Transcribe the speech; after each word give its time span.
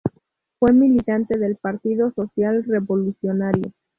Fue 0.57 0.73
militante 0.73 1.37
del 1.37 1.57
Partido 1.57 2.09
Social-Revolucionario. 2.15 3.71